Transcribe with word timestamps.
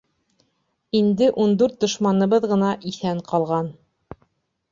Инде 0.99 1.25
ун 1.43 1.51
дүрт 1.61 1.75
дошманыбыҙ 1.85 2.49
ғына 2.53 2.71
иҫән 2.93 3.23
ҡалған. 3.31 3.69